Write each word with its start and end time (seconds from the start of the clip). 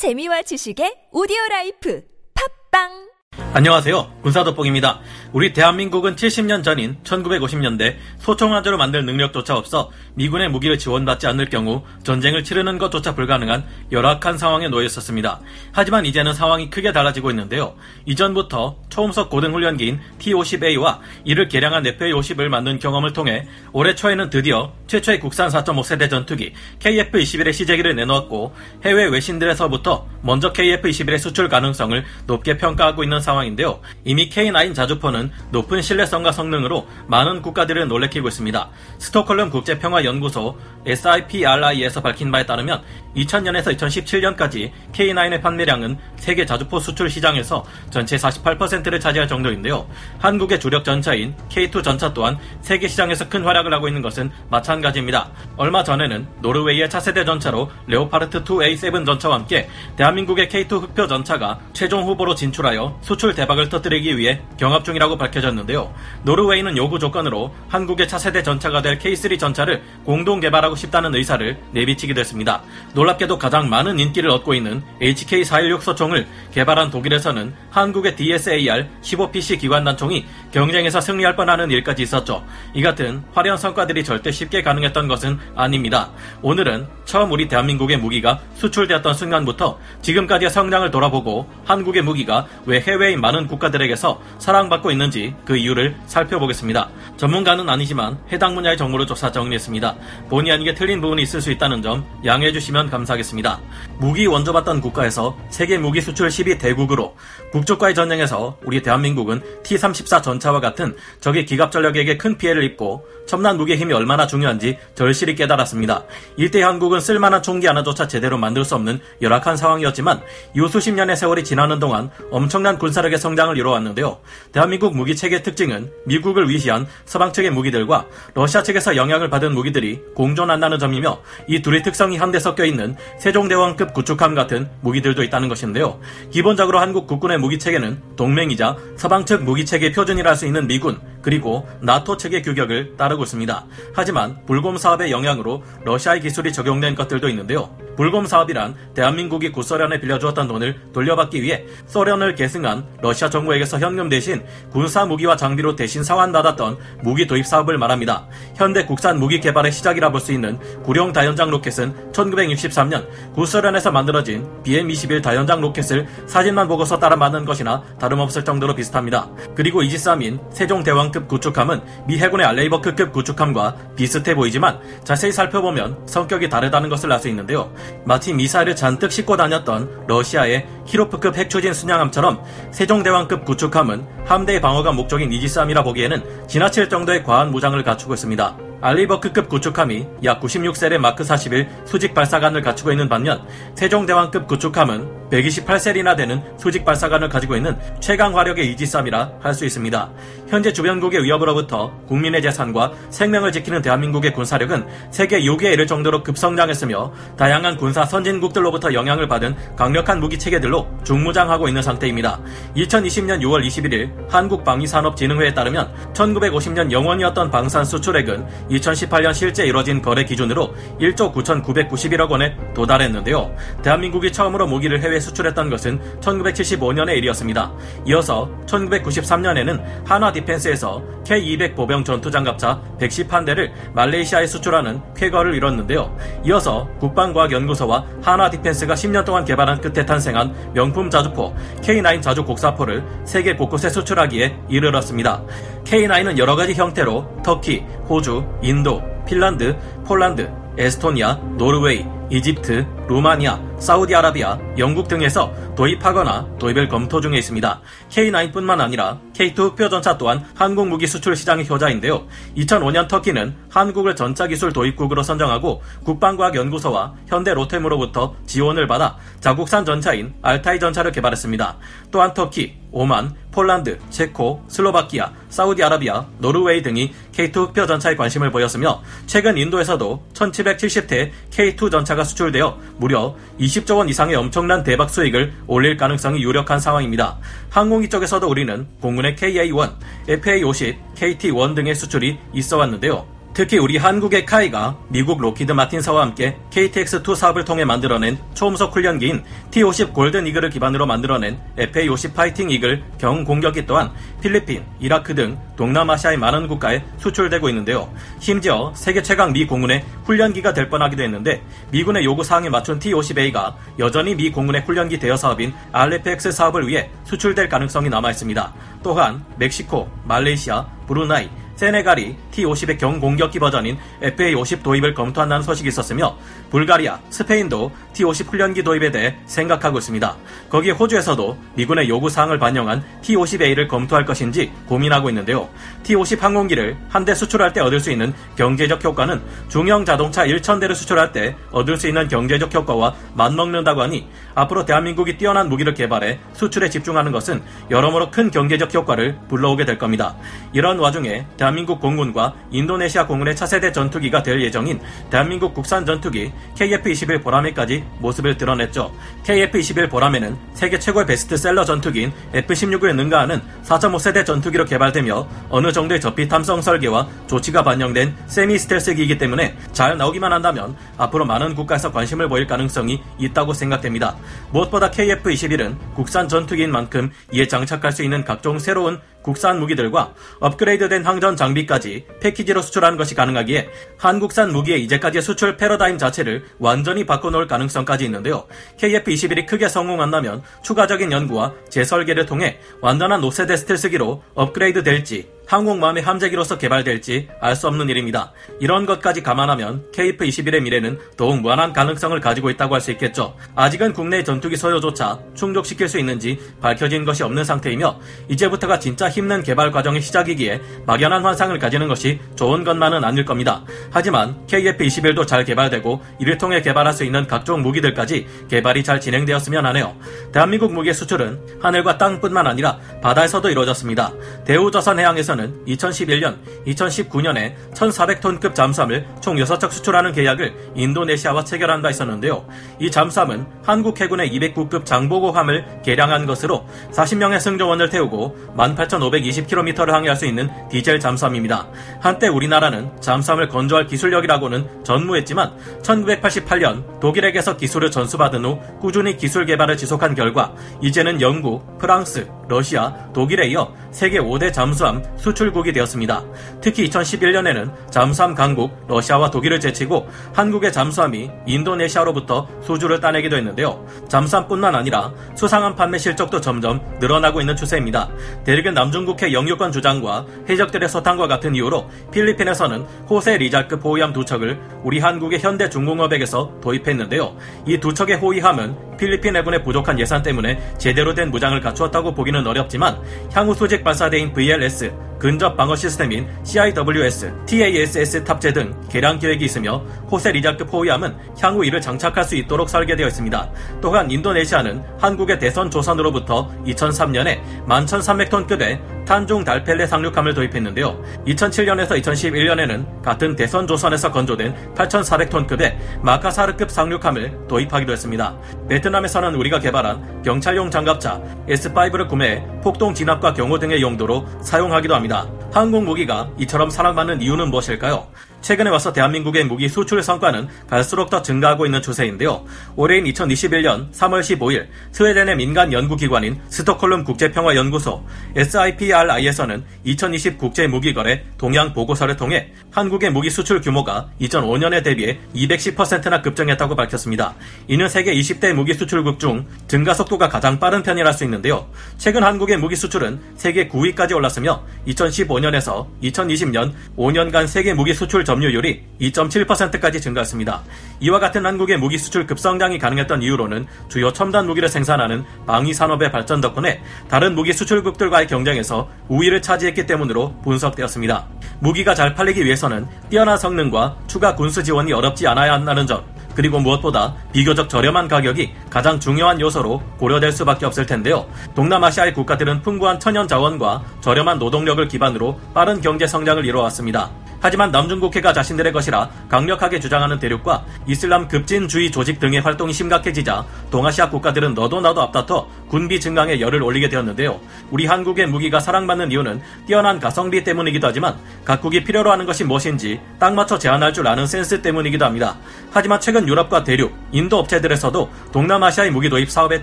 재미와 0.00 0.40
지식의 0.48 1.12
오디오 1.12 1.36
life. 1.50 2.00
팟빵 2.32 3.09
안녕하세요. 3.52 4.20
군사돋보기입니다. 4.22 5.00
우리 5.32 5.52
대한민국은 5.52 6.14
70년 6.14 6.62
전인 6.62 6.96
1950년대 7.02 7.96
소총 8.20 8.40
하나 8.40 8.54
제대로 8.54 8.78
만들 8.78 9.04
능력조차 9.04 9.56
없어 9.56 9.90
미군의 10.14 10.50
무기를 10.50 10.78
지원받지 10.78 11.26
않을 11.26 11.50
경우 11.50 11.82
전쟁을 12.04 12.44
치르는 12.44 12.78
것조차 12.78 13.16
불가능한 13.16 13.64
열악한 13.90 14.38
상황에 14.38 14.68
놓여 14.68 14.84
있었습니다. 14.84 15.40
하지만 15.72 16.06
이제는 16.06 16.32
상황이 16.32 16.70
크게 16.70 16.92
달라지고 16.92 17.30
있는데요. 17.30 17.74
이전부터 18.06 18.76
초음속 18.88 19.30
고등훈련기인 19.30 19.98
T-50A와 20.20 20.98
이를 21.24 21.48
개량한 21.48 21.82
FA-50을 21.82 22.48
만든 22.48 22.78
경험을 22.78 23.12
통해 23.12 23.48
올해 23.72 23.96
초에는 23.96 24.30
드디어 24.30 24.72
최초의 24.86 25.18
국산 25.18 25.48
4.5세대 25.48 26.08
전투기 26.08 26.52
KF-21의 26.78 27.52
시제기를 27.52 27.96
내놓았고 27.96 28.54
해외 28.84 29.06
외신들에서부터 29.06 30.06
먼저 30.22 30.52
KF-21의 30.52 31.18
수출 31.18 31.48
가능성을 31.48 32.04
높게 32.26 32.56
평가하고 32.56 33.02
있는 33.02 33.20
상황 33.20 33.39
인데요. 33.44 33.80
이미 34.04 34.28
K9 34.28 34.74
자주포는 34.74 35.30
높은 35.50 35.82
신뢰성과 35.82 36.32
성능으로 36.32 36.86
많은 37.06 37.42
국가들을 37.42 37.88
놀래키고 37.88 38.28
있습니다. 38.28 38.70
스톡홀름 38.98 39.50
국제평화연구소 39.50 40.58
SIPRI에서 40.86 42.00
밝힌 42.02 42.30
바에 42.30 42.46
따르면 42.46 42.82
2000년에서 43.16 43.76
2017년까지 43.76 44.70
K9의 44.92 45.42
판매량은 45.42 45.98
세계 46.16 46.46
자주포 46.46 46.78
수출 46.80 47.10
시장에서 47.10 47.64
전체 47.90 48.16
48%를 48.16 49.00
차지할 49.00 49.28
정도인데요. 49.28 49.88
한국의 50.18 50.60
주력 50.60 50.84
전차인 50.84 51.34
K2 51.48 51.82
전차 51.82 52.12
또한 52.14 52.38
세계 52.60 52.88
시장에서 52.88 53.28
큰 53.28 53.42
활약을 53.42 53.72
하고 53.72 53.88
있는 53.88 54.02
것은 54.02 54.30
마찬가지입니다. 54.48 55.30
얼마 55.56 55.82
전에는 55.82 56.26
노르웨이의 56.40 56.88
차세대 56.88 57.24
전차로 57.24 57.70
레오파르트 57.86 58.44
2A7 58.44 59.04
전차와 59.06 59.36
함께 59.36 59.68
대한민국의 59.96 60.48
K2 60.48 60.82
흑표 60.82 61.06
전차가 61.06 61.58
최종 61.72 62.04
후보로 62.04 62.34
진출하여 62.34 62.98
수출 63.02 63.29
대박을 63.34 63.68
터뜨리기 63.68 64.16
위해 64.18 64.40
경합 64.56 64.84
중이라고 64.84 65.16
밝혀졌는데요. 65.18 65.92
노르웨이는 66.22 66.76
요구 66.76 66.98
조건으로 66.98 67.54
한국의 67.68 68.08
차세대 68.08 68.42
전차가 68.42 68.82
될 68.82 68.98
K3 68.98 69.38
전차를 69.38 69.82
공동 70.04 70.40
개발하고 70.40 70.76
싶다는 70.76 71.14
의사를 71.14 71.58
내비치기도 71.72 72.20
했습니다. 72.20 72.62
놀랍게도 72.94 73.38
가장 73.38 73.68
많은 73.68 73.98
인기를 73.98 74.30
얻고 74.30 74.54
있는 74.54 74.82
HK416 75.00 75.80
소총을 75.80 76.26
개발한 76.52 76.90
독일에서는 76.90 77.54
한국의 77.70 78.16
DSAR 78.16 78.88
15PC 79.02 79.60
기관단총이 79.60 80.26
경쟁에서 80.52 81.00
승리할 81.00 81.36
뻔하는 81.36 81.70
일까지 81.70 82.02
있었죠. 82.02 82.44
이 82.74 82.82
같은 82.82 83.22
화려한 83.32 83.56
성과들이 83.56 84.02
절대 84.02 84.32
쉽게 84.32 84.62
가능했던 84.62 85.06
것은 85.06 85.38
아닙니다. 85.54 86.10
오늘은 86.42 86.88
처음 87.04 87.30
우리 87.30 87.46
대한민국의 87.48 87.98
무기가 87.98 88.40
수출되었던 88.54 89.14
순간부터 89.14 89.78
지금까지의 90.02 90.50
성장을 90.50 90.90
돌아보고 90.90 91.48
한국의 91.64 92.02
무기가 92.02 92.46
왜 92.66 92.80
해외의 92.80 93.16
많은 93.16 93.46
국가들에게서 93.46 94.20
사랑받고 94.38 94.90
있는지 94.90 95.34
그 95.44 95.56
이유를 95.56 95.96
살펴보겠습니다. 96.06 96.90
전문가는 97.16 97.68
아니지만 97.68 98.18
해당 98.32 98.54
분야의 98.54 98.76
정보를 98.76 99.06
조사 99.06 99.30
정리했습니다. 99.30 99.96
본의 100.28 100.52
아니게 100.52 100.74
틀린 100.74 101.00
부분이 101.00 101.22
있을 101.22 101.40
수 101.40 101.52
있다는 101.52 101.82
점 101.82 102.04
양해해 102.24 102.52
주시면 102.52 102.90
감사하겠습니다. 102.90 103.60
무기 103.98 104.26
원조받던 104.26 104.80
국가에서 104.80 105.36
세계 105.50 105.78
무기 105.78 106.00
수출 106.00 106.28
10위 106.28 106.58
대국으로 106.58 107.14
북쪽과의 107.52 107.94
전쟁에서 107.94 108.56
우리 108.64 108.82
대한민국은 108.82 109.42
T-34 109.62 110.22
전 110.22 110.39
차와 110.40 110.60
같은 110.60 110.96
적의 111.20 111.46
기갑 111.46 111.70
전력에게 111.70 112.16
큰 112.16 112.36
피해를 112.36 112.64
입고 112.64 113.06
첨단 113.26 113.56
무기의 113.58 113.78
힘이 113.78 113.94
얼마나 113.94 114.26
중요한지 114.26 114.76
절실히 114.96 115.36
깨달았습니다. 115.36 116.04
일대 116.36 116.62
한국은 116.62 117.00
쓸만한 117.00 117.42
총기 117.42 117.68
하나조차 117.68 118.08
제대로 118.08 118.36
만들 118.36 118.64
수 118.64 118.74
없는 118.74 118.98
열악한 119.22 119.56
상황이었지만 119.56 120.20
이후 120.56 120.66
수십 120.66 120.92
년의 120.92 121.16
세월이 121.16 121.44
지나는 121.44 121.78
동안 121.78 122.10
엄청난 122.32 122.76
군사력의 122.78 123.18
성장을 123.18 123.56
이뤄왔는데요. 123.56 124.18
대한민국 124.50 124.96
무기 124.96 125.14
체계 125.14 125.42
특징은 125.42 125.92
미국을 126.06 126.48
위시한 126.48 126.86
서방 127.04 127.32
측의 127.32 127.50
무기들과 127.50 128.06
러시아 128.34 128.64
측에서 128.64 128.96
영향을 128.96 129.30
받은 129.30 129.54
무기들이 129.54 130.00
공존한다는 130.16 130.80
점이며 130.80 131.20
이 131.46 131.62
둘의 131.62 131.84
특성이 131.84 132.16
한데 132.16 132.40
섞여 132.40 132.64
있는 132.64 132.96
세종대왕급 133.20 133.94
구축함 133.94 134.34
같은 134.34 134.68
무기들도 134.80 135.22
있다는 135.22 135.48
것인데요. 135.48 136.00
기본적으로 136.32 136.80
한국 136.80 137.06
국군의 137.06 137.38
무기 137.38 137.58
체계는 137.58 138.00
동맹이자 138.16 138.76
서방 138.96 139.24
측 139.24 139.44
무기 139.44 139.64
체계 139.64 139.92
표준이라 139.92 140.29
할수 140.30 140.46
있는 140.46 140.66
미군 140.66 140.98
그리고 141.22 141.68
나토 141.82 142.16
측의 142.16 142.42
규격을 142.42 142.96
따르고 142.96 143.24
있습니다. 143.24 143.66
하지만 143.94 144.44
불곰 144.46 144.78
사업의 144.78 145.10
영향으로 145.10 145.62
러시아의 145.84 146.20
기술이 146.20 146.52
적용된 146.52 146.94
것들도 146.94 147.28
있는데요. 147.28 147.70
불곰 148.00 148.24
사업이란 148.24 148.76
대한민국이 148.94 149.52
구소련에 149.52 150.00
빌려주었던 150.00 150.48
돈을 150.48 150.74
돌려받기 150.94 151.42
위해 151.42 151.66
소련을 151.84 152.34
계승한 152.34 152.86
러시아 153.02 153.28
정부에게서 153.28 153.78
현금 153.78 154.08
대신 154.08 154.42
군사 154.70 155.04
무기와 155.04 155.36
장비로 155.36 155.76
대신 155.76 156.02
사환받았던 156.02 156.78
무기 157.02 157.26
도입 157.26 157.44
사업을 157.44 157.76
말합니다. 157.76 158.26
현대 158.56 158.86
국산 158.86 159.18
무기 159.20 159.38
개발의 159.38 159.70
시작이라 159.70 160.12
볼 160.12 160.20
수 160.22 160.32
있는 160.32 160.58
구룡 160.82 161.12
다연장 161.12 161.50
로켓은 161.50 162.12
1963년 162.12 163.06
구소련에서 163.34 163.90
만들어진 163.90 164.48
BM-21 164.64 165.22
다연장 165.22 165.60
로켓을 165.60 166.06
사진만 166.26 166.68
보고서 166.68 166.98
따라 166.98 167.16
만든 167.16 167.44
것이나 167.44 167.82
다름없을 167.98 168.46
정도로 168.46 168.74
비슷합니다. 168.76 169.28
그리고 169.54 169.82
이지삼인 169.82 170.40
세종대왕급 170.52 171.28
구축함은 171.28 172.06
미 172.06 172.16
해군의 172.16 172.46
알레이버크급 172.46 173.12
구축함과 173.12 173.76
비슷해 173.94 174.34
보이지만 174.34 174.80
자세히 175.04 175.32
살펴보면 175.32 176.06
성격이 176.06 176.48
다르다는 176.48 176.88
것을 176.88 177.12
알 177.12 177.20
수 177.20 177.28
있는데요. 177.28 177.70
마치 178.04 178.32
미사일을 178.32 178.76
잔뜩 178.76 179.12
싣고 179.12 179.36
다녔던 179.36 180.06
러시아의 180.06 180.66
히로프급 180.86 181.36
핵추진 181.36 181.72
순양함처럼 181.72 182.42
세종대왕급 182.72 183.44
구축함은 183.44 184.06
함대의 184.24 184.60
방어가 184.60 184.92
목적인 184.92 185.32
이지삼이라 185.32 185.82
보기에는 185.82 186.46
지나칠 186.48 186.88
정도의 186.88 187.22
과한 187.24 187.50
무장을 187.50 187.82
갖추고 187.82 188.14
있습니다. 188.14 188.56
알리버크급 188.80 189.48
구축함이 189.48 190.06
약 190.24 190.40
96셀의 190.40 190.98
마크 190.98 191.22
41 191.22 191.68
수직 191.84 192.14
발사관을 192.14 192.62
갖추고 192.62 192.90
있는 192.90 193.08
반면 193.08 193.46
세종대왕급 193.74 194.46
구축함은 194.46 195.19
128셀이나 195.30 196.16
되는 196.16 196.42
수직 196.58 196.84
발사관을 196.84 197.28
가지고 197.28 197.56
있는 197.56 197.76
최강 198.00 198.36
화력의 198.36 198.72
이지삼이라 198.72 199.32
할 199.40 199.54
수 199.60 199.64
있습니다. 199.66 200.10
현재 200.48 200.72
주변국의 200.72 201.22
위협으로부터 201.22 201.92
국민의 202.08 202.42
재산과 202.42 202.92
생명을 203.10 203.52
지키는 203.52 203.82
대한민국의 203.82 204.32
군사력은 204.32 204.86
세계 205.12 205.40
6위에 205.42 205.74
이를 205.74 205.86
정도로 205.86 206.24
급성장했으며 206.24 207.12
다양한 207.36 207.76
군사 207.76 208.04
선진국들로부터 208.04 208.92
영향을 208.94 209.28
받은 209.28 209.54
강력한 209.76 210.18
무기 210.18 210.38
체계들로 210.38 210.88
중무장하고 211.04 211.68
있는 211.68 211.82
상태입니다. 211.82 212.40
2020년 212.74 213.40
6월 213.42 213.64
21일 213.64 214.28
한국방위산업진흥회에 214.28 215.54
따르면 215.54 215.92
1950년 216.14 216.90
영원이었던 216.90 217.50
방산 217.50 217.84
수출액은 217.84 218.46
2018년 218.70 219.34
실제 219.34 219.66
이뤄진 219.66 220.02
거래 220.02 220.24
기준으로 220.24 220.74
1조 221.00 221.32
9,991억 221.32 222.30
원에 222.30 222.56
도달했는데요. 222.74 223.54
대한민국이 223.82 224.32
처음으로 224.32 224.66
무기를 224.66 225.00
해외 225.00 225.19
수출했던 225.20 225.70
것은 225.70 226.00
1975년의 226.20 227.16
일이었습니다. 227.18 227.72
이어서 228.06 228.50
1993년에는 228.66 229.82
한화 230.04 230.32
디펜스에서 230.32 231.02
K200 231.24 231.76
보병 231.76 232.04
전투 232.04 232.30
장갑차 232.30 232.80
111대를 232.98 233.72
말레이시아에 233.94 234.46
수출하는 234.46 235.00
쾌거를 235.14 235.54
이뤘는데요. 235.54 236.16
이어서 236.44 236.88
국방과학연구소와 236.98 238.04
한화 238.22 238.50
디펜스가 238.50 238.94
10년 238.94 239.24
동안 239.24 239.44
개발한 239.44 239.80
끝에 239.80 240.04
탄생한 240.04 240.72
명품 240.74 241.10
자주포 241.10 241.54
K9 241.82 242.22
자주 242.22 242.44
곡사포를 242.44 243.04
세계 243.24 243.54
곳곳에 243.54 243.90
수출하기에 243.90 244.56
이르렀습니다. 244.68 245.42
K9은 245.84 246.38
여러 246.38 246.56
가지 246.56 246.74
형태로 246.74 247.42
터키, 247.44 247.84
호주, 248.08 248.44
인도, 248.62 249.02
핀란드, 249.26 249.76
폴란드, 250.04 250.50
에스토니아, 250.78 251.34
노르웨이, 251.56 252.06
이집트, 252.30 252.86
루마니아, 253.10 253.60
사우디아라비아, 253.80 254.56
영국 254.78 255.08
등에서 255.08 255.52
도입하거나 255.74 256.46
도입을 256.60 256.88
검토 256.88 257.20
중에 257.20 257.38
있습니다. 257.38 257.80
K9뿐만 258.08 258.80
아니라 258.80 259.18
K2 259.34 259.58
흑표 259.58 259.88
전차 259.88 260.16
또한 260.16 260.44
한국 260.54 260.86
무기 260.86 261.08
수출 261.08 261.34
시장의 261.34 261.68
효자인데요. 261.68 262.28
2005년 262.56 263.08
터키는 263.08 263.56
한국을 263.68 264.14
전차 264.14 264.46
기술 264.46 264.72
도입국으로 264.72 265.24
선정하고 265.24 265.82
국방과학연구소와 266.04 267.14
현대 267.26 267.52
로템으로부터 267.52 268.36
지원을 268.46 268.86
받아 268.86 269.16
자국산 269.40 269.84
전차인 269.84 270.34
알타이 270.42 270.78
전차를 270.78 271.10
개발했습니다. 271.10 271.78
또한 272.12 272.32
터키, 272.32 272.76
오만, 272.92 273.34
폴란드, 273.52 273.98
체코, 274.10 274.62
슬로바키아, 274.68 275.32
사우디아라비아, 275.48 276.26
노르웨이 276.38 276.82
등이 276.82 277.12
K2 277.32 277.68
흑표 277.68 277.86
전차에 277.86 278.16
관심을 278.16 278.50
보였으며 278.50 279.02
최근 279.26 279.56
인도에서도 279.56 280.26
1770대 280.32 281.30
K2 281.50 281.90
전차가 281.90 282.24
수출되어 282.24 282.78
무려 283.00 283.34
20조 283.58 283.96
원 283.96 284.08
이상의 284.08 284.36
엄청난 284.36 284.84
대박 284.84 285.10
수익을 285.10 285.52
올릴 285.66 285.96
가능성이 285.96 286.42
유력한 286.42 286.78
상황입니다. 286.78 287.38
항공기 287.70 288.08
쪽에서도 288.08 288.46
우리는 288.46 288.86
공군의 289.00 289.34
KA-1, 289.36 289.94
FA-50, 290.28 290.96
KT-1 291.16 291.74
등의 291.74 291.94
수출이 291.94 292.38
있어 292.52 292.76
왔는데요. 292.76 293.39
특히 293.52 293.78
우리 293.78 293.96
한국의 293.96 294.46
KAI가 294.46 294.96
미국 295.08 295.40
로키드 295.40 295.72
마틴사와 295.72 296.22
함께 296.22 296.56
KTX2 296.70 297.34
사업을 297.34 297.64
통해 297.64 297.84
만들어낸 297.84 298.38
초음속 298.54 298.94
훈련기인 298.94 299.42
T-50 299.72 300.12
골든 300.12 300.46
이글을 300.46 300.70
기반으로 300.70 301.04
만들어낸 301.06 301.58
FA-50 301.76 302.34
파이팅 302.34 302.70
이글 302.70 303.02
경 303.18 303.44
공격기 303.44 303.86
또한 303.86 304.12
필리핀, 304.40 304.84
이라크 305.00 305.34
등 305.34 305.58
동남아시아의 305.76 306.36
많은 306.36 306.68
국가에 306.68 307.02
수출되고 307.18 307.68
있는데요. 307.70 308.12
심지어 308.38 308.92
세계 308.94 309.22
최강 309.22 309.52
미 309.52 309.66
공군의 309.66 310.04
훈련기가 310.24 310.72
될 310.72 310.88
뻔하기도 310.88 311.22
했는데 311.22 311.62
미군의 311.90 312.24
요구 312.24 312.44
사항에 312.44 312.68
맞춘 312.68 313.00
T-50A가 313.00 313.74
여전히 313.98 314.36
미 314.36 314.50
공군의 314.50 314.82
훈련기 314.82 315.18
대여 315.18 315.36
사업인 315.36 315.74
RFX 315.92 316.52
사업을 316.52 316.86
위해 316.86 317.10
수출될 317.24 317.68
가능성이 317.68 318.08
남아 318.08 318.30
있습니다. 318.30 318.72
또한 319.02 319.44
멕시코, 319.56 320.08
말레이시아, 320.24 320.86
브루나이, 321.06 321.48
세네갈이 321.80 322.36
T-50의 322.60 322.98
경공격기 322.98 323.58
버전인 323.58 323.96
FA-50 324.22 324.82
도입을 324.82 325.14
검토한다는 325.14 325.62
소식이 325.62 325.88
있었으며 325.88 326.36
불가리아, 326.70 327.18
스페인도 327.30 327.90
T-50 328.12 328.48
훈련기 328.50 328.82
도입에 328.82 329.10
대해 329.10 329.36
생각하고 329.46 329.98
있습니다. 329.98 330.36
거기에 330.68 330.92
호주에서도 330.92 331.56
미군의 331.74 332.08
요구사항을 332.08 332.58
반영한 332.58 333.02
T-50A를 333.22 333.88
검토할 333.88 334.24
것인지 334.24 334.70
고민하고 334.86 335.28
있는데요. 335.30 335.68
T-50 336.02 336.40
항공기를 336.40 336.96
한 337.08 337.20
대 337.20 337.34
수출할 337.34 337.74
때 337.74 337.80
얻을 337.80 338.00
수 338.00 338.10
있는 338.10 338.32
경제적 338.56 339.04
효과는 339.04 339.42
중형 339.68 340.06
자동차 340.06 340.46
1,000대를 340.46 340.94
수출할 340.94 341.32
때 341.32 341.54
얻을 341.70 341.98
수 341.98 342.08
있는 342.08 342.28
경제적 342.28 342.74
효과와 342.74 343.14
맞먹는다고 343.34 344.00
하니 344.00 344.26
앞으로 344.54 344.86
대한민국이 344.86 345.36
뛰어난 345.36 345.68
무기를 345.68 345.92
개발해 345.92 346.40
수출에 346.54 346.88
집중하는 346.88 347.30
것은 347.30 347.62
여러모로 347.90 348.30
큰 348.30 348.50
경제적 348.50 348.94
효과를 348.94 349.36
불러오게 349.48 349.84
될 349.84 349.98
겁니다. 349.98 350.34
이런 350.72 350.98
와중에 350.98 351.46
대한민국 351.58 352.00
공군과 352.00 352.49
인도네시아 352.70 353.26
공군의 353.26 353.56
차세대 353.56 353.92
전투기가 353.92 354.42
될 354.42 354.60
예정인 354.62 355.00
대한민국 355.30 355.74
국산 355.74 356.04
전투기 356.04 356.52
KF-21 356.76 357.42
보라매까지 357.42 358.04
모습을 358.18 358.56
드러냈죠. 358.56 359.12
KF-21 359.44 360.10
보라매는 360.10 360.56
세계 360.74 360.98
최고의 360.98 361.26
베스트셀러 361.26 361.84
전투기인 361.84 362.32
F-16을 362.54 363.14
능가하는 363.14 363.60
4.5세대 363.84 364.44
전투기로 364.44 364.84
개발되며 364.84 365.48
어느 365.68 365.92
정도의 365.92 366.20
접히 366.20 366.48
탐성 366.48 366.82
설계와 366.82 367.28
조치가 367.46 367.82
반영된 367.82 368.34
세미 368.46 368.78
스텔스기이기 368.78 369.38
때문에 369.38 369.76
잘 369.92 370.16
나오기만 370.16 370.52
한다면 370.52 370.96
앞으로 371.16 371.44
많은 371.44 371.74
국가에서 371.74 372.12
관심을 372.12 372.48
보일 372.48 372.66
가능성이 372.66 373.22
있다고 373.38 373.72
생각됩니다. 373.72 374.36
무엇보다 374.70 375.10
KF-21은 375.10 375.96
국산 376.14 376.48
전투기인 376.48 376.90
만큼 376.90 377.30
이에 377.52 377.66
장착할 377.66 378.12
수 378.12 378.22
있는 378.22 378.44
각종 378.44 378.78
새로운 378.78 379.20
국산 379.42 379.80
무기들과 379.80 380.34
업그레이드된 380.60 381.24
항전 381.24 381.56
장비까지 381.56 382.26
패키지로 382.40 382.82
수출하는 382.82 383.16
것이 383.16 383.34
가능하기에 383.34 383.88
한국산 384.18 384.72
무기의 384.72 385.02
이제까지의 385.04 385.42
수출 385.42 385.76
패러다임 385.76 386.18
자체를 386.18 386.64
완전히 386.78 387.24
바꿔놓을 387.24 387.66
가능성까지 387.66 388.24
있는데요. 388.24 388.66
KF-21이 388.98 389.66
크게 389.66 389.88
성공한다면 389.88 390.62
추가적인 390.82 391.32
연구와 391.32 391.74
재설계를 391.88 392.46
통해 392.46 392.78
완전한 393.00 393.40
5세대 393.40 393.76
스텔스기로 393.76 394.42
업그레이드 394.54 395.02
될지 395.02 395.48
항공모함의 395.70 396.24
함재기로서 396.24 396.78
개발될지 396.78 397.48
알 397.60 397.76
수 397.76 397.86
없는 397.86 398.08
일입니다. 398.08 398.52
이런 398.80 399.06
것까지 399.06 399.40
감안하면 399.40 400.10
KF-21의 400.12 400.82
미래는 400.82 401.18
더욱 401.36 401.60
무한한 401.60 401.92
가능성을 401.92 402.38
가지고 402.40 402.70
있다고 402.70 402.94
할 402.94 403.00
수 403.00 403.12
있겠죠. 403.12 403.54
아직은 403.76 404.12
국내 404.12 404.42
전투기 404.42 404.76
소요조차 404.76 405.38
충족시킬 405.54 406.08
수 406.08 406.18
있는지 406.18 406.58
밝혀진 406.82 407.24
것이 407.24 407.44
없는 407.44 407.64
상태이며 407.64 408.18
이제부터가 408.48 408.98
진짜 408.98 409.30
힘든 409.30 409.62
개발 409.62 409.92
과정의 409.92 410.20
시작이기에 410.20 410.80
막연한 411.06 411.44
환상을 411.44 411.78
가지는 411.78 412.08
것이 412.08 412.40
좋은 412.56 412.82
것만은 412.82 413.22
아닐 413.22 413.44
겁니다. 413.44 413.84
하지만 414.10 414.66
KF-21도 414.66 415.46
잘 415.46 415.64
개발되고 415.64 416.20
이를 416.40 416.58
통해 416.58 416.82
개발할 416.82 417.12
수 417.12 417.24
있는 417.24 417.46
각종 417.46 417.80
무기들까지 417.80 418.46
개발이 418.68 419.04
잘 419.04 419.20
진행되었으면 419.20 419.86
하네요. 419.86 420.16
대한민국 420.52 420.92
무기 420.92 421.14
수출은 421.14 421.78
하늘과 421.80 422.18
땅뿐만 422.18 422.66
아니라 422.66 422.98
바다에서도 423.22 423.70
이루어졌습니다. 423.70 424.32
대우조선해양에서는 424.66 425.59
2011년, 425.86 426.56
2019년에 426.86 427.74
1,400톤급 427.94 428.74
잠수함을 428.74 429.26
총 429.40 429.56
6척 429.56 429.90
수출하는 429.90 430.32
계약을 430.32 430.74
인도네시아와 430.94 431.64
체결한 431.64 432.02
바 432.02 432.10
있었는데요. 432.10 432.64
이 432.98 433.10
잠수함은 433.10 433.66
한국 433.82 434.20
해군의 434.20 434.50
209급 434.50 435.04
장보고함을 435.04 436.02
개량한 436.02 436.46
것으로 436.46 436.86
40명의 437.12 437.60
승조원을 437.60 438.10
태우고 438.10 438.74
18,520km를 438.76 440.08
항해할 440.10 440.36
수 440.36 440.46
있는 440.46 440.70
디젤 440.90 441.20
잠수함입니다. 441.20 441.88
한때 442.20 442.48
우리나라는 442.48 443.10
잠수함을 443.20 443.68
건조할 443.68 444.06
기술력이라고는 444.06 445.04
전무했지만 445.04 445.72
1988년 446.02 447.20
독일에게서 447.20 447.76
기술을 447.76 448.10
전수받은 448.10 448.64
후 448.64 448.80
꾸준히 449.00 449.36
기술 449.36 449.66
개발을 449.66 449.96
지속한 449.96 450.34
결과 450.34 450.74
이제는 451.02 451.40
영국, 451.40 451.98
프랑스, 451.98 452.48
러시아, 452.68 453.12
독일에 453.32 453.66
이어 453.68 453.92
세계 454.10 454.38
5대 454.38 454.72
잠수함 454.72 455.22
수출국이 455.50 455.92
되었습니다. 455.92 456.44
특히 456.80 457.08
2011년에는 457.08 458.10
잠수함 458.10 458.54
강국 458.54 458.96
러시아와 459.08 459.50
독일을 459.50 459.80
제치고 459.80 460.28
한국의 460.52 460.92
잠수함이 460.92 461.50
인도네시아로부터 461.66 462.68
수주를 462.82 463.20
따내기도 463.20 463.56
했는데요. 463.56 464.04
잠수함뿐만 464.28 464.94
아니라 464.94 465.32
수상한 465.56 465.94
판매 465.94 466.18
실적도 466.18 466.60
점점 466.60 467.00
늘어나고 467.20 467.60
있는 467.60 467.76
추세입니다. 467.76 468.28
대륙의 468.64 468.92
남중국해 468.92 469.52
영유권 469.52 469.92
주장과 469.92 470.46
해적들의 470.68 471.08
서탄과 471.08 471.46
같은 471.48 471.74
이유로 471.74 472.08
필리핀에서는 472.32 473.02
호세 473.28 473.58
리잘급 473.58 474.04
호위함 474.04 474.32
두 474.32 474.44
척을 474.44 474.80
우리 475.02 475.18
한국의 475.18 475.60
현대 475.60 475.88
중공업에게서 475.88 476.80
도입했는데요. 476.80 477.56
이 477.86 478.00
두 478.00 478.14
척의 478.14 478.36
호위함은 478.36 479.18
필리핀 479.18 479.54
해군의 479.54 479.82
부족한 479.84 480.18
예산 480.18 480.42
때문에 480.42 480.80
제대로 480.96 481.34
된 481.34 481.50
무장을 481.50 481.78
갖추었다고 481.78 482.32
보기는 482.32 482.66
어렵지만 482.66 483.20
향후 483.52 483.74
수직 483.74 484.02
발사대인 484.02 484.54
VLS, 484.54 485.12
근접 485.40 485.74
방어 485.74 485.96
시스템인 485.96 486.46
CIWS, 486.64 487.50
TASS 487.64 488.44
탑재 488.44 488.74
등 488.74 488.94
개량 489.08 489.38
계획이 489.38 489.64
있으며 489.64 490.04
호세 490.30 490.52
리자급 490.52 490.92
호위함은 490.92 491.34
향후 491.58 491.82
이를 491.84 491.98
장착할 492.00 492.44
수 492.44 492.54
있도록 492.56 492.90
설계되어 492.90 493.26
있습니다. 493.26 493.70
또한 494.02 494.30
인도네시아는 494.30 495.02
한국의 495.18 495.58
대선 495.58 495.90
조선으로부터 495.90 496.70
2003년에 496.84 497.58
11,300톤급의 497.88 499.19
탄중 499.30 499.62
달펠레 499.62 500.08
상륙함을 500.08 500.54
도입했는데요. 500.54 501.22
2007년에서 501.46 502.20
2011년에는 502.20 503.22
같은 503.22 503.54
대선 503.54 503.86
조선에서 503.86 504.32
건조된 504.32 504.74
8,400톤급의 504.96 505.94
마카사르급 506.20 506.90
상륙함을 506.90 507.68
도입하기도 507.68 508.10
했습니다. 508.10 508.58
베트남에서는 508.88 509.54
우리가 509.54 509.78
개발한 509.78 510.42
경찰용 510.42 510.90
장갑차 510.90 511.40
S5를 511.68 512.26
구매해 512.26 512.64
폭동 512.82 513.14
진압과 513.14 513.54
경호 513.54 513.78
등의 513.78 514.02
용도로 514.02 514.44
사용하기도 514.62 515.14
합니다. 515.14 515.46
한국 515.72 516.02
무기가 516.02 516.50
이처럼 516.58 516.90
사랑받는 516.90 517.40
이유는 517.40 517.70
무엇일까요? 517.70 518.26
최근에 518.60 518.90
와서 518.90 519.12
대한민국의 519.12 519.64
무기 519.64 519.88
수출 519.88 520.22
성과는 520.22 520.68
갈수록 520.88 521.30
더 521.30 521.42
증가하고 521.42 521.86
있는 521.86 522.02
추세인데요. 522.02 522.64
올해인 522.96 523.24
2021년 523.24 524.12
3월 524.12 524.40
15일 524.40 524.86
스웨덴의 525.12 525.56
민간 525.56 525.92
연구기관인 525.92 526.60
스톡홀름 526.68 527.24
국제평화연구소 527.24 528.24
SIPRI에서는 528.56 529.84
2020 530.04 530.58
국제 530.58 530.86
무기거래 530.86 531.44
동향 531.56 531.92
보고서를 531.92 532.36
통해 532.36 532.72
한국의 532.90 533.30
무기 533.30 533.50
수출 533.50 533.80
규모가 533.80 534.28
2005년에 534.40 535.02
대비해 535.02 535.38
210%나 535.54 536.42
급증했다고 536.42 536.96
밝혔습니다. 536.96 537.54
이는 537.88 538.08
세계 538.08 538.34
20대 538.34 538.72
무기 538.72 538.94
수출국 538.94 539.38
중 539.38 539.66
증가 539.88 540.12
속도가 540.12 540.48
가장 540.48 540.78
빠른 540.78 541.02
편이라 541.02 541.28
할수 541.28 541.44
있는데요. 541.44 541.88
최근 542.18 542.42
한국의 542.42 542.76
무기 542.76 542.96
수출은 542.96 543.40
세계 543.56 543.88
9위까지 543.88 544.34
올랐으며 544.34 544.84
2015년에서 545.06 546.06
2020년 546.22 546.92
5년간 547.16 547.66
세계 547.66 547.94
무기 547.94 548.12
수출 548.14 548.44
점유율이 548.50 549.04
2.7%까지 549.20 550.20
증가했습니다. 550.20 550.82
이와 551.20 551.38
같은 551.38 551.64
한국의 551.64 551.98
무기 551.98 552.18
수출 552.18 552.48
급성장이 552.48 552.98
가능했던 552.98 553.42
이유로는 553.42 553.86
주요 554.08 554.32
첨단 554.32 554.66
무기를 554.66 554.88
생산하는 554.88 555.44
방위 555.68 555.94
산업의 555.94 556.32
발전 556.32 556.60
덕분에 556.60 557.00
다른 557.28 557.54
무기 557.54 557.72
수출국들과의 557.72 558.48
경쟁에서 558.48 559.08
우위를 559.28 559.62
차지했기 559.62 560.04
때문으로 560.04 560.56
분석되었습니다. 560.64 561.46
무기가 561.78 562.12
잘 562.16 562.34
팔리기 562.34 562.64
위해서는 562.64 563.06
뛰어난 563.28 563.56
성능과 563.56 564.16
추가 564.26 564.56
군수 564.56 564.82
지원이 564.82 565.12
어렵지 565.12 565.46
않아야 565.46 565.74
한다는 565.74 566.08
점, 566.08 566.24
그리고 566.56 566.80
무엇보다 566.80 567.36
비교적 567.52 567.88
저렴한 567.88 568.26
가격이 568.26 568.72
가장 568.90 569.20
중요한 569.20 569.60
요소로 569.60 570.02
고려될 570.18 570.50
수밖에 570.50 570.86
없을 570.86 571.06
텐데요. 571.06 571.46
동남아시아의 571.76 572.34
국가들은 572.34 572.82
풍부한 572.82 573.20
천연 573.20 573.46
자원과 573.46 574.02
저렴한 574.20 574.58
노동력을 574.58 575.06
기반으로 575.06 575.60
빠른 575.72 576.00
경제 576.00 576.26
성장을 576.26 576.64
이뤄왔습니다. 576.64 577.30
하지만 577.60 577.90
남중국해가 577.90 578.52
자신들의 578.52 578.92
것이라 578.92 579.28
강력하게 579.48 580.00
주장하는 580.00 580.38
대륙과 580.38 580.84
이슬람 581.06 581.46
급진주의 581.46 582.10
조직 582.10 582.40
등의 582.40 582.60
활동이 582.60 582.92
심각해지자 582.92 583.64
동아시아 583.90 584.30
국가들은 584.30 584.74
너도 584.74 585.00
나도 585.00 585.20
앞다퉈 585.22 585.66
군비 585.88 586.20
증강에 586.20 586.60
열을 586.60 586.82
올리게 586.82 587.08
되었는데요. 587.08 587.60
우리 587.90 588.06
한국의 588.06 588.46
무기가 588.46 588.80
사랑받는 588.80 589.30
이유는 589.32 589.60
뛰어난 589.86 590.18
가성비 590.18 590.64
때문이기도 590.64 591.06
하지만 591.06 591.36
각국이 591.64 592.04
필요로 592.04 592.30
하는 592.30 592.46
것이 592.46 592.64
무엇인지 592.64 593.20
딱 593.38 593.54
맞춰 593.54 593.78
제안할 593.78 594.12
줄 594.12 594.26
아는 594.26 594.46
센스 594.46 594.80
때문이기도 594.80 595.24
합니다. 595.24 595.56
하지만 595.90 596.20
최근 596.20 596.48
유럽과 596.48 596.84
대륙, 596.84 597.12
인도 597.32 597.58
업체들에서도 597.58 598.30
동남아시아의 598.52 599.10
무기 599.10 599.28
도입 599.28 599.50
사업에 599.50 599.82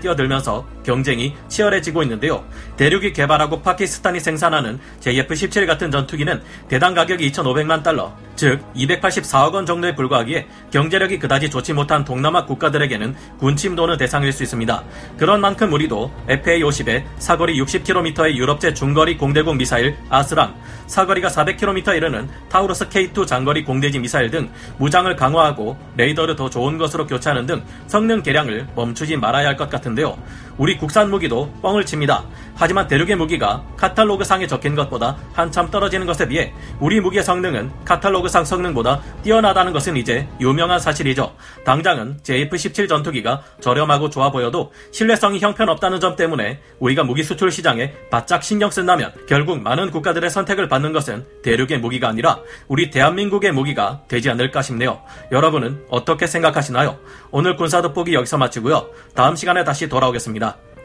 뛰어들면서 0.00 0.66
경쟁이 0.84 1.34
치열해지고 1.48 2.02
있는데요. 2.04 2.44
대륙이 2.76 3.12
개발하고 3.12 3.60
파키스탄이 3.60 4.20
생산하는 4.20 4.80
JF-17 5.00 5.66
같은 5.66 5.90
전투기는 5.90 6.42
대당 6.68 6.94
가격이 6.94 7.30
2,500만 7.30 7.67
달러, 7.82 8.12
즉 8.34 8.60
284억 8.74 9.52
원 9.52 9.66
정도에 9.66 9.94
불과하기에 9.94 10.46
경제력이 10.70 11.18
그다지 11.18 11.50
좋지 11.50 11.72
못한 11.74 12.04
동남아 12.04 12.46
국가들에게는 12.46 13.14
군침도는 13.38 13.98
대상일 13.98 14.32
수 14.32 14.42
있습니다. 14.44 14.84
그런 15.18 15.40
만큼 15.40 15.72
우리도 15.72 16.10
FA-50에 16.28 17.04
사거리 17.18 17.60
60km의 17.60 18.36
유럽제 18.36 18.74
중거리 18.74 19.18
공대공 19.18 19.58
미사일 19.58 19.96
아스람, 20.08 20.54
사거리가 20.86 21.28
400km 21.28 21.96
이르는 21.96 22.28
타우러스 22.48 22.88
K2 22.88 23.26
장거리 23.26 23.64
공대지 23.64 23.98
미사일 23.98 24.30
등 24.30 24.48
무장을 24.78 25.14
강화하고 25.14 25.76
레이더를 25.96 26.36
더 26.36 26.48
좋은 26.48 26.78
것으로 26.78 27.06
교체하는 27.06 27.44
등 27.44 27.62
성능 27.86 28.22
개량을 28.22 28.68
멈추지 28.74 29.16
말아야 29.16 29.48
할 29.48 29.58
것 29.58 29.68
같은데요. 29.68 30.16
우리 30.58 30.76
국산 30.76 31.08
무기도 31.08 31.50
뻥을 31.62 31.86
칩니다. 31.86 32.24
하지만 32.56 32.88
대륙의 32.88 33.14
무기가 33.14 33.62
카탈로그상에 33.76 34.48
적힌 34.48 34.74
것보다 34.74 35.16
한참 35.32 35.70
떨어지는 35.70 36.06
것에 36.06 36.26
비해 36.26 36.52
우리 36.80 37.00
무기의 37.00 37.22
성능은 37.22 37.70
카탈로그상 37.84 38.44
성능보다 38.44 39.00
뛰어나다는 39.22 39.72
것은 39.72 39.96
이제 39.96 40.28
유명한 40.40 40.80
사실이죠. 40.80 41.32
당장은 41.64 42.18
JF-17 42.24 42.88
전투기가 42.88 43.42
저렴하고 43.60 44.10
좋아 44.10 44.32
보여도 44.32 44.72
신뢰성이 44.90 45.38
형편없다는 45.38 46.00
점 46.00 46.16
때문에 46.16 46.60
우리가 46.80 47.04
무기 47.04 47.22
수출 47.22 47.52
시장에 47.52 47.92
바짝 48.10 48.42
신경 48.42 48.70
쓴다면 48.70 49.12
결국 49.28 49.62
많은 49.62 49.92
국가들의 49.92 50.28
선택을 50.28 50.68
받는 50.68 50.92
것은 50.92 51.24
대륙의 51.44 51.78
무기가 51.78 52.08
아니라 52.08 52.40
우리 52.66 52.90
대한민국의 52.90 53.52
무기가 53.52 54.00
되지 54.08 54.28
않을까 54.30 54.62
싶네요. 54.62 55.00
여러분은 55.30 55.84
어떻게 55.88 56.26
생각하시나요? 56.26 56.98
오늘 57.30 57.54
군사 57.54 57.80
돋보기 57.80 58.14
여기서 58.14 58.36
마치고요. 58.38 58.88
다음 59.14 59.36
시간에 59.36 59.62
다시 59.62 59.88
돌아오겠습니다. 59.88 60.47